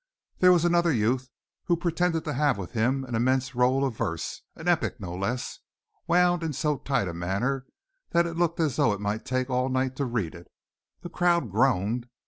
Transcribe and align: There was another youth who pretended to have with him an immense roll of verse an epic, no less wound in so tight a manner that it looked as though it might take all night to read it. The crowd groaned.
There 0.39 0.51
was 0.51 0.65
another 0.65 0.91
youth 0.91 1.29
who 1.65 1.77
pretended 1.77 2.23
to 2.25 2.33
have 2.33 2.57
with 2.57 2.71
him 2.71 3.03
an 3.03 3.13
immense 3.13 3.53
roll 3.53 3.85
of 3.85 3.95
verse 3.95 4.41
an 4.55 4.67
epic, 4.67 4.99
no 4.99 5.13
less 5.13 5.59
wound 6.07 6.41
in 6.41 6.53
so 6.53 6.79
tight 6.79 7.07
a 7.07 7.13
manner 7.13 7.67
that 8.09 8.25
it 8.25 8.33
looked 8.35 8.59
as 8.59 8.77
though 8.77 8.93
it 8.93 8.99
might 8.99 9.25
take 9.25 9.51
all 9.51 9.69
night 9.69 9.95
to 9.97 10.05
read 10.05 10.33
it. 10.33 10.47
The 11.01 11.09
crowd 11.09 11.51
groaned. 11.51 12.09